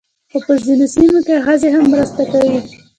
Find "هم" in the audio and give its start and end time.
1.75-1.85